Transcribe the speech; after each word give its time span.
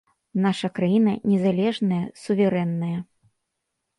Наша 0.45 0.69
краіна 0.79 1.13
незалежная, 1.33 2.01
суверэнная. 2.23 2.95